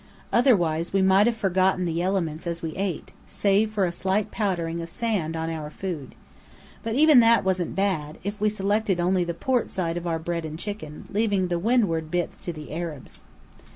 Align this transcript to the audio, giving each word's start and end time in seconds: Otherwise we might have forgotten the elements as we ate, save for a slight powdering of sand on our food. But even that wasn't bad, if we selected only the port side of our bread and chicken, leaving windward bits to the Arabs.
Otherwise 0.33 0.91
we 0.91 1.01
might 1.03 1.27
have 1.27 1.35
forgotten 1.37 1.85
the 1.85 2.01
elements 2.01 2.47
as 2.47 2.63
we 2.63 2.75
ate, 2.75 3.11
save 3.27 3.69
for 3.69 3.85
a 3.85 3.91
slight 3.91 4.31
powdering 4.31 4.79
of 4.79 4.89
sand 4.89 5.37
on 5.37 5.47
our 5.47 5.69
food. 5.69 6.15
But 6.81 6.95
even 6.95 7.19
that 7.19 7.43
wasn't 7.43 7.75
bad, 7.75 8.17
if 8.23 8.41
we 8.41 8.49
selected 8.49 8.99
only 8.99 9.23
the 9.23 9.35
port 9.35 9.69
side 9.69 9.97
of 9.97 10.07
our 10.07 10.17
bread 10.17 10.43
and 10.43 10.57
chicken, 10.57 11.07
leaving 11.11 11.47
windward 11.49 12.09
bits 12.09 12.39
to 12.39 12.51
the 12.51 12.71
Arabs. 12.73 13.21